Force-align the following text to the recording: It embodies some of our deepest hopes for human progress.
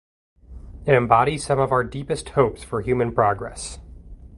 It 0.87 0.95
embodies 0.95 1.45
some 1.45 1.59
of 1.59 1.71
our 1.71 1.83
deepest 1.83 2.29
hopes 2.29 2.63
for 2.63 2.81
human 2.81 3.13
progress. 3.13 3.77